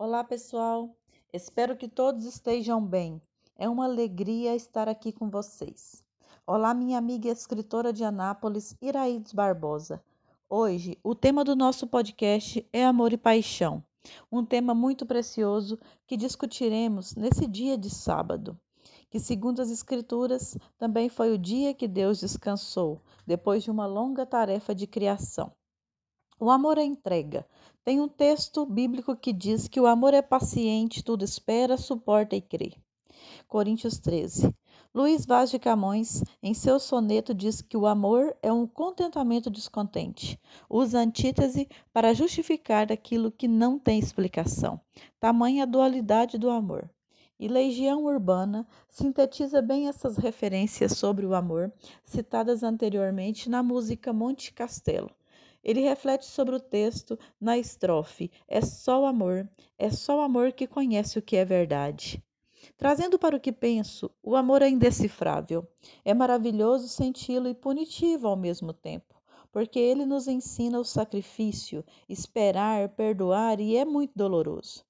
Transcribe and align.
Olá, 0.00 0.22
pessoal. 0.22 0.96
Espero 1.32 1.76
que 1.76 1.88
todos 1.88 2.24
estejam 2.24 2.80
bem. 2.80 3.20
É 3.56 3.68
uma 3.68 3.84
alegria 3.84 4.54
estar 4.54 4.88
aqui 4.88 5.10
com 5.10 5.28
vocês. 5.28 6.04
Olá, 6.46 6.72
minha 6.72 6.96
amiga 6.96 7.28
escritora 7.28 7.92
de 7.92 8.04
Anápolis, 8.04 8.76
Iraídes 8.80 9.32
Barbosa. 9.32 10.00
Hoje, 10.48 10.96
o 11.02 11.16
tema 11.16 11.42
do 11.42 11.56
nosso 11.56 11.84
podcast 11.84 12.64
é 12.72 12.84
amor 12.84 13.12
e 13.12 13.16
paixão, 13.16 13.82
um 14.30 14.44
tema 14.44 14.72
muito 14.72 15.04
precioso 15.04 15.76
que 16.06 16.16
discutiremos 16.16 17.16
nesse 17.16 17.44
dia 17.48 17.76
de 17.76 17.90
sábado, 17.90 18.56
que, 19.10 19.18
segundo 19.18 19.60
as 19.60 19.68
Escrituras, 19.68 20.56
também 20.78 21.08
foi 21.08 21.34
o 21.34 21.38
dia 21.38 21.74
que 21.74 21.88
Deus 21.88 22.20
descansou, 22.20 23.02
depois 23.26 23.64
de 23.64 23.70
uma 23.72 23.86
longa 23.86 24.24
tarefa 24.24 24.72
de 24.72 24.86
criação. 24.86 25.57
O 26.40 26.50
amor 26.50 26.78
é 26.78 26.84
entrega. 26.84 27.44
Tem 27.84 28.00
um 28.00 28.06
texto 28.06 28.64
bíblico 28.64 29.16
que 29.16 29.32
diz 29.32 29.66
que 29.66 29.80
o 29.80 29.88
amor 29.88 30.14
é 30.14 30.22
paciente, 30.22 31.02
tudo 31.02 31.24
espera, 31.24 31.76
suporta 31.76 32.36
e 32.36 32.40
crê. 32.40 32.74
Coríntios 33.48 33.98
13. 33.98 34.54
Luiz 34.94 35.26
Vaz 35.26 35.50
de 35.50 35.58
Camões, 35.58 36.22
em 36.40 36.54
seu 36.54 36.78
soneto, 36.78 37.34
diz 37.34 37.60
que 37.60 37.76
o 37.76 37.88
amor 37.88 38.36
é 38.40 38.52
um 38.52 38.68
contentamento 38.68 39.50
descontente. 39.50 40.40
Usa 40.70 41.00
antítese 41.00 41.68
para 41.92 42.14
justificar 42.14 42.92
aquilo 42.92 43.32
que 43.32 43.48
não 43.48 43.76
tem 43.76 43.98
explicação. 43.98 44.80
Tamanha 45.18 45.64
a 45.64 45.66
dualidade 45.66 46.38
do 46.38 46.50
amor. 46.50 46.88
E 47.36 47.48
Legião 47.48 48.04
Urbana 48.04 48.64
sintetiza 48.88 49.60
bem 49.60 49.88
essas 49.88 50.16
referências 50.16 50.92
sobre 50.92 51.26
o 51.26 51.34
amor 51.34 51.72
citadas 52.04 52.62
anteriormente 52.62 53.50
na 53.50 53.60
música 53.60 54.12
Monte 54.12 54.52
Castelo. 54.52 55.10
Ele 55.62 55.80
reflete 55.80 56.24
sobre 56.24 56.54
o 56.54 56.60
texto 56.60 57.18
na 57.40 57.58
estrofe: 57.58 58.30
É 58.46 58.60
só 58.60 59.02
o 59.02 59.06
amor, 59.06 59.48
é 59.78 59.90
só 59.90 60.18
o 60.18 60.20
amor 60.20 60.52
que 60.52 60.66
conhece 60.66 61.18
o 61.18 61.22
que 61.22 61.36
é 61.36 61.44
verdade. 61.44 62.22
Trazendo 62.76 63.18
para 63.18 63.36
o 63.36 63.40
que 63.40 63.52
penso, 63.52 64.10
o 64.22 64.36
amor 64.36 64.62
é 64.62 64.68
indecifrável. 64.68 65.66
É 66.04 66.12
maravilhoso 66.12 66.88
senti-lo 66.88 67.48
e 67.48 67.54
punitivo 67.54 68.28
ao 68.28 68.36
mesmo 68.36 68.72
tempo, 68.72 69.14
porque 69.52 69.78
ele 69.78 70.04
nos 70.04 70.28
ensina 70.28 70.78
o 70.78 70.84
sacrifício, 70.84 71.84
esperar, 72.08 72.88
perdoar 72.90 73.60
e 73.60 73.76
é 73.76 73.84
muito 73.84 74.12
doloroso. 74.14 74.84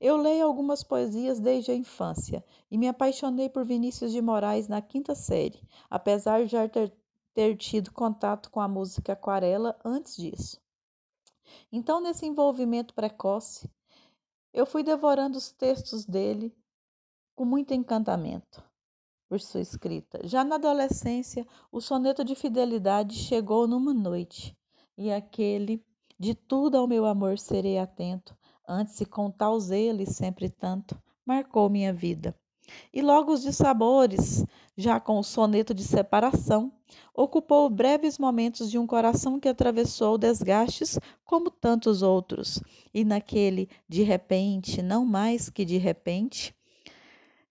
Eu 0.00 0.16
leio 0.16 0.46
algumas 0.46 0.82
poesias 0.82 1.38
desde 1.38 1.72
a 1.72 1.74
infância 1.74 2.42
e 2.70 2.78
me 2.78 2.88
apaixonei 2.88 3.50
por 3.50 3.66
Vinícius 3.66 4.12
de 4.12 4.22
Moraes 4.22 4.66
na 4.66 4.80
quinta 4.80 5.14
série, 5.14 5.60
apesar 5.90 6.42
de 6.42 6.52
já 6.52 6.66
ter 6.66 6.90
ter 7.34 7.56
tido 7.56 7.92
contato 7.92 8.50
com 8.50 8.60
a 8.60 8.68
música 8.68 9.12
aquarela 9.12 9.78
antes 9.84 10.16
disso. 10.16 10.60
Então, 11.72 12.00
nesse 12.00 12.26
envolvimento 12.26 12.94
precoce, 12.94 13.70
eu 14.52 14.66
fui 14.66 14.82
devorando 14.82 15.38
os 15.38 15.50
textos 15.52 16.04
dele 16.04 16.54
com 17.34 17.44
muito 17.44 17.72
encantamento 17.72 18.62
por 19.28 19.40
sua 19.40 19.60
escrita. 19.60 20.20
Já 20.26 20.42
na 20.42 20.56
adolescência, 20.56 21.46
o 21.70 21.80
soneto 21.80 22.24
de 22.24 22.34
fidelidade 22.34 23.14
chegou 23.14 23.66
numa 23.66 23.94
noite, 23.94 24.56
e 24.98 25.12
aquele 25.12 25.84
de 26.18 26.34
tudo 26.34 26.76
ao 26.76 26.88
meu 26.88 27.06
amor 27.06 27.38
serei 27.38 27.78
atento, 27.78 28.36
antes 28.68 28.94
se 28.94 29.06
com 29.06 29.30
tal 29.30 29.58
zelo 29.58 30.02
e 30.02 30.06
sempre 30.06 30.50
tanto, 30.50 31.00
marcou 31.24 31.70
minha 31.70 31.92
vida. 31.92 32.38
E 32.92 33.02
logo 33.02 33.32
os 33.32 33.42
dissabores, 33.42 34.44
já 34.76 34.98
com 34.98 35.18
o 35.18 35.22
soneto 35.22 35.74
de 35.74 35.84
separação, 35.84 36.72
ocupou 37.14 37.68
breves 37.68 38.18
momentos 38.18 38.70
de 38.70 38.78
um 38.78 38.86
coração 38.86 39.38
que 39.38 39.48
atravessou 39.48 40.18
desgastes 40.18 40.98
como 41.24 41.50
tantos 41.50 42.02
outros, 42.02 42.62
e 42.92 43.04
naquele 43.04 43.68
de 43.88 44.02
repente, 44.02 44.82
não 44.82 45.04
mais 45.04 45.48
que 45.48 45.64
de 45.64 45.76
repente, 45.76 46.54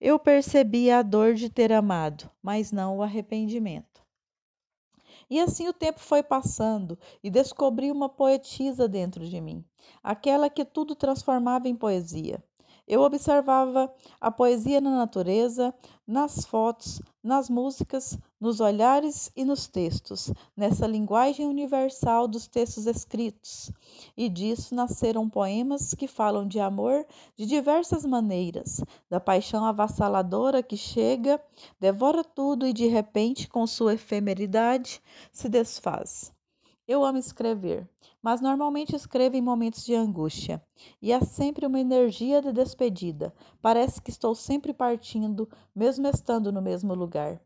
eu 0.00 0.18
percebi 0.18 0.90
a 0.90 1.02
dor 1.02 1.34
de 1.34 1.48
ter 1.48 1.72
amado, 1.72 2.30
mas 2.42 2.70
não 2.70 2.98
o 2.98 3.02
arrependimento. 3.02 4.04
E 5.30 5.40
assim 5.40 5.66
o 5.66 5.72
tempo 5.72 6.00
foi 6.00 6.22
passando 6.22 6.98
e 7.22 7.30
descobri 7.30 7.90
uma 7.90 8.08
poetisa 8.08 8.86
dentro 8.86 9.26
de 9.26 9.40
mim, 9.40 9.64
aquela 10.02 10.50
que 10.50 10.64
tudo 10.64 10.94
transformava 10.94 11.68
em 11.68 11.74
poesia. 11.74 12.44
Eu 12.86 13.00
observava 13.00 13.90
a 14.20 14.30
poesia 14.30 14.78
na 14.78 14.90
natureza, 14.90 15.74
nas 16.06 16.44
fotos, 16.44 17.00
nas 17.22 17.48
músicas, 17.48 18.18
nos 18.38 18.60
olhares 18.60 19.32
e 19.34 19.42
nos 19.42 19.66
textos, 19.66 20.30
nessa 20.54 20.86
linguagem 20.86 21.46
universal 21.46 22.28
dos 22.28 22.46
textos 22.46 22.86
escritos. 22.86 23.70
E 24.14 24.28
disso 24.28 24.74
nasceram 24.74 25.30
poemas 25.30 25.94
que 25.94 26.06
falam 26.06 26.46
de 26.46 26.60
amor 26.60 27.06
de 27.34 27.46
diversas 27.46 28.04
maneiras, 28.04 28.84
da 29.08 29.18
paixão 29.18 29.64
avassaladora 29.64 30.62
que 30.62 30.76
chega, 30.76 31.42
devora 31.80 32.22
tudo 32.22 32.66
e 32.66 32.72
de 32.74 32.86
repente, 32.86 33.48
com 33.48 33.66
sua 33.66 33.94
efemeridade, 33.94 35.00
se 35.32 35.48
desfaz. 35.48 36.33
Eu 36.86 37.02
amo 37.02 37.16
escrever, 37.16 37.88
mas 38.20 38.42
normalmente 38.42 38.94
escrevo 38.94 39.36
em 39.36 39.40
momentos 39.40 39.86
de 39.86 39.94
angústia. 39.94 40.62
E 41.00 41.14
há 41.14 41.20
sempre 41.22 41.64
uma 41.64 41.80
energia 41.80 42.42
de 42.42 42.52
despedida. 42.52 43.34
Parece 43.62 44.02
que 44.02 44.10
estou 44.10 44.34
sempre 44.34 44.74
partindo, 44.74 45.48
mesmo 45.74 46.06
estando 46.06 46.52
no 46.52 46.60
mesmo 46.60 46.94
lugar. 46.94 47.40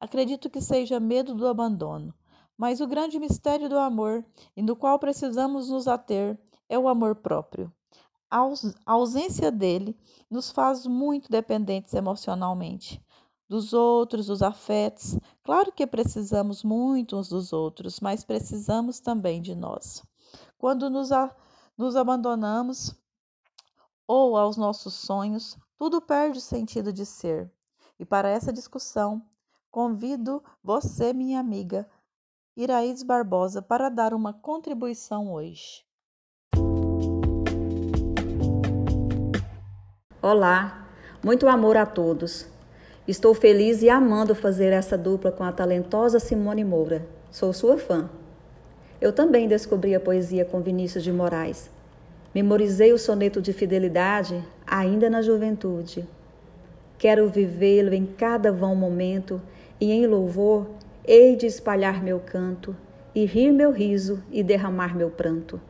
Acredito 0.00 0.50
que 0.50 0.60
seja 0.60 0.98
medo 0.98 1.36
do 1.36 1.46
abandono. 1.46 2.12
Mas 2.56 2.80
o 2.80 2.86
grande 2.88 3.20
mistério 3.20 3.68
do 3.68 3.78
amor, 3.78 4.24
e 4.56 4.62
no 4.62 4.74
qual 4.74 4.98
precisamos 4.98 5.70
nos 5.70 5.86
ater, 5.86 6.36
é 6.68 6.76
o 6.76 6.88
amor 6.88 7.14
próprio. 7.14 7.72
A 8.28 8.44
ausência 8.86 9.52
dele 9.52 9.96
nos 10.28 10.50
faz 10.50 10.84
muito 10.84 11.30
dependentes 11.30 11.94
emocionalmente 11.94 13.00
dos 13.50 13.72
outros, 13.72 14.26
dos 14.26 14.42
afetos. 14.42 15.18
Claro 15.42 15.72
que 15.72 15.84
precisamos 15.84 16.62
muito 16.62 17.16
uns 17.16 17.28
dos 17.28 17.52
outros, 17.52 17.98
mas 17.98 18.22
precisamos 18.22 19.00
também 19.00 19.42
de 19.42 19.56
nós. 19.56 20.04
Quando 20.56 20.88
nos, 20.88 21.10
a, 21.10 21.34
nos 21.76 21.96
abandonamos 21.96 22.94
ou 24.06 24.36
aos 24.36 24.56
nossos 24.56 24.94
sonhos, 24.94 25.58
tudo 25.76 26.00
perde 26.00 26.38
o 26.38 26.40
sentido 26.40 26.92
de 26.92 27.04
ser. 27.04 27.50
E 27.98 28.04
para 28.04 28.28
essa 28.28 28.52
discussão, 28.52 29.20
convido 29.68 30.40
você, 30.62 31.12
minha 31.12 31.40
amiga 31.40 31.90
Iraídes 32.56 33.02
Barbosa, 33.02 33.60
para 33.60 33.88
dar 33.88 34.14
uma 34.14 34.32
contribuição 34.32 35.32
hoje. 35.32 35.84
Olá, 40.22 40.86
muito 41.24 41.48
amor 41.48 41.76
a 41.76 41.84
todos. 41.84 42.59
Estou 43.10 43.34
feliz 43.34 43.82
e 43.82 43.90
amando 43.90 44.36
fazer 44.36 44.72
essa 44.72 44.96
dupla 44.96 45.32
com 45.32 45.42
a 45.42 45.50
talentosa 45.50 46.20
Simone 46.20 46.64
Moura. 46.64 47.04
Sou 47.28 47.52
sua 47.52 47.76
fã. 47.76 48.08
Eu 49.00 49.12
também 49.12 49.48
descobri 49.48 49.96
a 49.96 49.98
poesia 49.98 50.44
com 50.44 50.60
Vinícius 50.60 51.02
de 51.02 51.10
Moraes. 51.10 51.68
Memorizei 52.32 52.92
o 52.92 52.98
soneto 52.98 53.42
de 53.42 53.52
fidelidade 53.52 54.40
ainda 54.64 55.10
na 55.10 55.22
juventude. 55.22 56.06
Quero 56.98 57.28
vivê-lo 57.28 57.92
em 57.92 58.06
cada 58.06 58.52
vão 58.52 58.76
momento 58.76 59.42
e 59.80 59.90
em 59.90 60.06
louvor 60.06 60.68
hei 61.04 61.34
de 61.34 61.46
espalhar 61.46 62.04
meu 62.04 62.20
canto 62.20 62.76
e 63.12 63.24
rir 63.24 63.50
meu 63.50 63.72
riso 63.72 64.22
e 64.30 64.40
derramar 64.40 64.96
meu 64.96 65.10
pranto, 65.10 65.60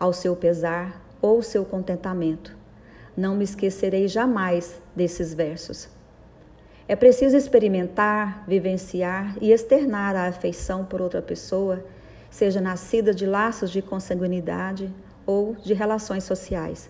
ao 0.00 0.14
seu 0.14 0.34
pesar 0.34 1.04
ou 1.20 1.42
seu 1.42 1.62
contentamento. 1.62 2.56
Não 3.14 3.36
me 3.36 3.44
esquecerei 3.44 4.08
jamais 4.08 4.80
desses 4.96 5.34
versos. 5.34 5.94
É 6.88 6.94
preciso 6.94 7.36
experimentar, 7.36 8.44
vivenciar 8.46 9.36
e 9.40 9.50
externar 9.50 10.14
a 10.14 10.28
afeição 10.28 10.84
por 10.84 11.02
outra 11.02 11.20
pessoa, 11.20 11.84
seja 12.30 12.60
nascida 12.60 13.12
de 13.12 13.26
laços 13.26 13.72
de 13.72 13.82
consanguinidade 13.82 14.88
ou 15.26 15.56
de 15.56 15.74
relações 15.74 16.22
sociais. 16.22 16.88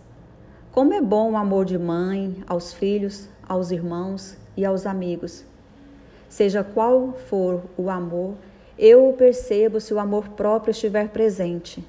Como 0.71 0.93
é 0.93 1.01
bom 1.01 1.33
o 1.33 1.37
amor 1.37 1.65
de 1.65 1.79
mãe 1.79 2.45
aos 2.47 2.75
filhos, 2.75 3.27
aos 3.49 3.71
irmãos 3.71 4.37
e 4.55 4.67
aos 4.67 4.85
amigos. 4.85 5.47
Seja 6.29 6.63
qual 6.63 7.15
for 7.15 7.63
o 7.75 7.89
amor, 7.89 8.35
eu 8.79 9.09
o 9.09 9.15
percebo 9.15 9.81
se 9.81 9.95
o 9.95 9.99
amor 9.99 10.29
próprio 10.31 10.73
estiver 10.73 11.09
presente. 11.09 11.83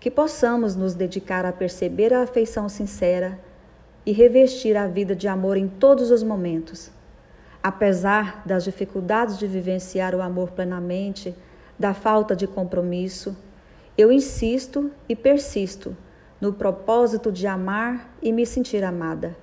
Que 0.00 0.10
possamos 0.10 0.74
nos 0.74 0.94
dedicar 0.94 1.46
a 1.46 1.52
perceber 1.52 2.12
a 2.12 2.22
afeição 2.22 2.68
sincera 2.68 3.38
e 4.04 4.10
revestir 4.10 4.76
a 4.76 4.88
vida 4.88 5.14
de 5.14 5.28
amor 5.28 5.56
em 5.56 5.68
todos 5.68 6.10
os 6.10 6.24
momentos 6.24 6.90
Apesar 7.64 8.42
das 8.44 8.62
dificuldades 8.62 9.38
de 9.38 9.46
vivenciar 9.46 10.14
o 10.14 10.20
amor 10.20 10.50
plenamente, 10.50 11.34
da 11.78 11.94
falta 11.94 12.36
de 12.36 12.46
compromisso, 12.46 13.34
eu 13.96 14.12
insisto 14.12 14.90
e 15.08 15.16
persisto 15.16 15.96
no 16.38 16.52
propósito 16.52 17.32
de 17.32 17.46
amar 17.46 18.14
e 18.20 18.34
me 18.34 18.44
sentir 18.44 18.84
amada. 18.84 19.34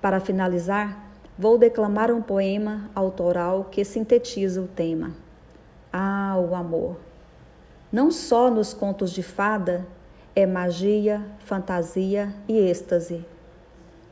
Para 0.00 0.20
finalizar, 0.20 1.10
vou 1.36 1.58
declamar 1.58 2.12
um 2.12 2.22
poema 2.22 2.88
autoral 2.94 3.64
que 3.64 3.84
sintetiza 3.84 4.62
o 4.62 4.68
tema. 4.68 5.10
Ah, 5.92 6.36
o 6.38 6.54
amor! 6.54 6.96
Não 7.90 8.12
só 8.12 8.48
nos 8.52 8.72
contos 8.72 9.10
de 9.10 9.24
fada 9.24 9.84
é 10.36 10.46
magia, 10.46 11.26
fantasia 11.40 12.32
e 12.46 12.56
êxtase. 12.56 13.24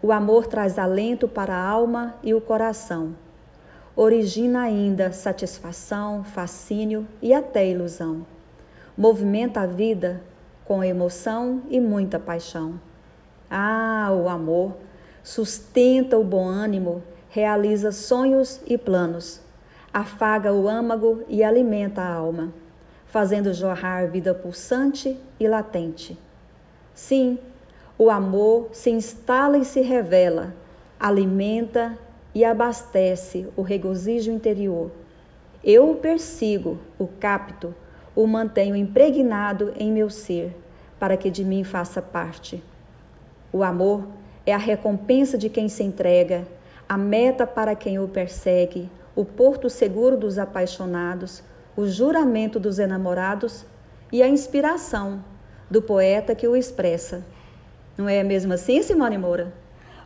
O 0.02 0.10
amor 0.10 0.48
traz 0.48 0.80
alento 0.80 1.28
para 1.28 1.54
a 1.54 1.64
alma 1.64 2.16
e 2.24 2.34
o 2.34 2.40
coração. 2.40 3.14
Origina 3.98 4.60
ainda 4.60 5.10
satisfação, 5.10 6.22
fascínio 6.22 7.08
e 7.22 7.32
até 7.32 7.66
ilusão. 7.66 8.26
Movimenta 8.94 9.62
a 9.62 9.66
vida 9.66 10.20
com 10.66 10.84
emoção 10.84 11.62
e 11.70 11.80
muita 11.80 12.18
paixão. 12.18 12.78
Ah, 13.50 14.10
o 14.12 14.28
amor 14.28 14.76
sustenta 15.22 16.18
o 16.18 16.24
bom 16.24 16.46
ânimo, 16.46 17.02
realiza 17.30 17.90
sonhos 17.90 18.60
e 18.66 18.76
planos, 18.76 19.40
afaga 19.90 20.52
o 20.52 20.68
âmago 20.68 21.22
e 21.26 21.42
alimenta 21.42 22.02
a 22.02 22.14
alma, 22.14 22.52
fazendo 23.06 23.54
jorrar 23.54 24.10
vida 24.10 24.34
pulsante 24.34 25.18
e 25.40 25.48
latente. 25.48 26.18
Sim, 26.94 27.38
o 27.96 28.10
amor 28.10 28.68
se 28.72 28.90
instala 28.90 29.56
e 29.56 29.64
se 29.64 29.80
revela, 29.80 30.52
alimenta 31.00 31.98
e 32.36 32.44
abastece 32.44 33.48
o 33.56 33.62
regozijo 33.62 34.30
interior. 34.30 34.90
Eu 35.64 35.90
o 35.90 35.94
persigo, 35.94 36.78
o 36.98 37.06
capto, 37.06 37.74
o 38.14 38.26
mantenho 38.26 38.76
impregnado 38.76 39.72
em 39.78 39.90
meu 39.90 40.10
ser, 40.10 40.54
para 41.00 41.16
que 41.16 41.30
de 41.30 41.42
mim 41.42 41.64
faça 41.64 42.02
parte. 42.02 42.62
O 43.50 43.62
amor 43.62 44.06
é 44.44 44.52
a 44.52 44.58
recompensa 44.58 45.38
de 45.38 45.48
quem 45.48 45.66
se 45.70 45.82
entrega, 45.82 46.46
a 46.86 46.98
meta 46.98 47.46
para 47.46 47.74
quem 47.74 47.98
o 47.98 48.06
persegue, 48.06 48.90
o 49.14 49.24
porto 49.24 49.70
seguro 49.70 50.14
dos 50.14 50.38
apaixonados, 50.38 51.42
o 51.74 51.86
juramento 51.86 52.60
dos 52.60 52.78
enamorados 52.78 53.64
e 54.12 54.22
a 54.22 54.28
inspiração 54.28 55.24
do 55.70 55.80
poeta 55.80 56.34
que 56.34 56.46
o 56.46 56.54
expressa. 56.54 57.24
Não 57.96 58.06
é 58.06 58.22
mesmo 58.22 58.52
assim, 58.52 58.82
Simone 58.82 59.16
Moura? 59.16 59.54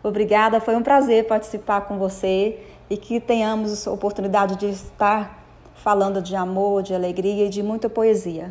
Obrigada, 0.03 0.63
foi 0.63 0.75
um 0.77 0.83
prazer 0.83 1.27
participar 1.27 1.83
com 1.83 1.99
você 1.99 2.67
e 2.89 2.97
que 2.97 3.21
tenhamos 3.21 3.87
a 3.87 3.93
oportunidade 3.93 4.57
de 4.57 4.67
estar 4.67 5.45
falando 5.75 6.23
de 6.23 6.35
amor, 6.35 6.83
de 6.83 6.95
alegria 6.95 7.47
e 7.47 7.49
de 7.51 7.63
muita 7.63 7.89
poesia. 7.91 8.51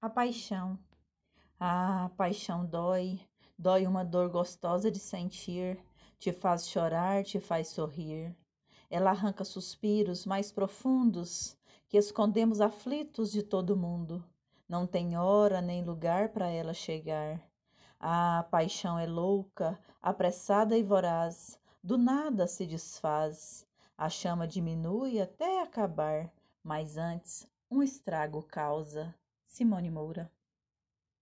A 0.00 0.08
paixão. 0.08 0.78
Ah, 1.58 2.06
a 2.06 2.08
paixão 2.16 2.64
dói, 2.64 3.20
dói 3.58 3.86
uma 3.86 4.02
dor 4.02 4.30
gostosa 4.30 4.90
de 4.90 4.98
sentir, 4.98 5.78
te 6.18 6.32
faz 6.32 6.66
chorar, 6.66 7.22
te 7.22 7.38
faz 7.38 7.68
sorrir. 7.68 8.34
Ela 8.90 9.10
arranca 9.10 9.44
suspiros 9.44 10.26
mais 10.26 10.50
profundos 10.50 11.56
que 11.88 11.96
escondemos 11.96 12.60
aflitos 12.60 13.30
de 13.30 13.42
todo 13.42 13.76
mundo. 13.76 14.24
Não 14.68 14.86
tem 14.86 15.16
hora 15.16 15.60
nem 15.60 15.84
lugar 15.84 16.30
para 16.30 16.48
ela 16.48 16.74
chegar. 16.74 17.40
A 18.00 18.44
paixão 18.50 18.98
é 18.98 19.06
louca, 19.06 19.78
apressada 20.02 20.76
e 20.76 20.82
voraz, 20.82 21.58
do 21.82 21.96
nada 21.96 22.48
se 22.48 22.66
desfaz. 22.66 23.64
A 23.96 24.08
chama 24.08 24.48
diminui 24.48 25.20
até 25.20 25.62
acabar, 25.62 26.28
mas 26.62 26.96
antes 26.96 27.46
um 27.70 27.82
estrago 27.82 28.42
causa. 28.42 29.14
Simone 29.46 29.90
Moura 29.90 30.30